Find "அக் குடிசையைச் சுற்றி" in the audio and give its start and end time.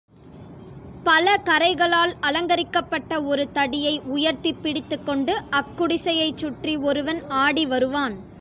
5.51-6.75